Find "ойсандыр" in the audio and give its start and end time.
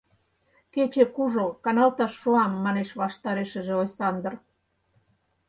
3.81-4.33